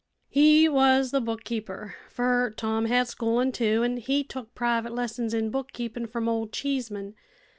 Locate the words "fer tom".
2.09-2.85